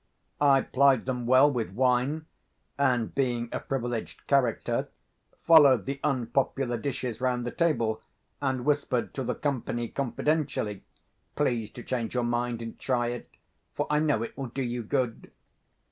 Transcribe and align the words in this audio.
I 0.39 0.61
plied 0.61 1.05
them 1.05 1.27
well 1.27 1.51
with 1.51 1.73
wine; 1.73 2.25
and 2.75 3.13
being 3.13 3.49
a 3.51 3.59
privileged 3.59 4.25
character, 4.25 4.87
followed 5.43 5.85
the 5.85 5.99
unpopular 6.03 6.75
dishes 6.79 7.21
round 7.21 7.45
the 7.45 7.51
table, 7.51 8.01
and 8.41 8.65
whispered 8.65 9.13
to 9.13 9.23
the 9.23 9.35
company 9.35 9.89
confidentially, 9.89 10.81
"Please 11.35 11.69
to 11.73 11.83
change 11.83 12.15
your 12.15 12.23
mind 12.23 12.63
and 12.63 12.79
try 12.79 13.09
it; 13.09 13.29
for 13.75 13.85
I 13.91 13.99
know 13.99 14.23
it 14.23 14.35
will 14.35 14.47
do 14.47 14.63
you 14.63 14.81
good." 14.81 15.29